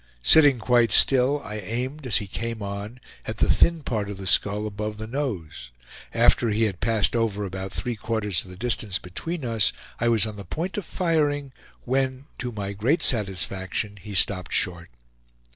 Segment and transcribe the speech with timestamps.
[0.23, 4.25] Sitting quite still I aimed, as he came on, at the thin part of the
[4.25, 5.69] skull above the nose.
[6.11, 10.25] After he had passed over about three quarters of the distance between us, I was
[10.25, 11.51] on the point of firing,
[11.85, 14.89] when, to my great satisfaction, he stopped short.